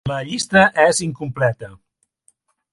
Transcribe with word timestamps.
"La 0.09 0.15
llista 0.29 0.63
és 0.85 1.03
incompleta". 1.09 1.71